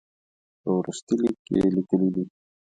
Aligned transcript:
په 0.61 0.69
وروستي 0.77 1.13
لیک 1.21 1.37
کې 1.45 1.53
یې 1.61 1.67
لیکلي 1.75 2.09
دي. 2.15 2.23